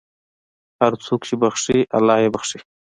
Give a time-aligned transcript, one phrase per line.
[0.79, 2.59] هر څوک چې بښي، الله یې بښي.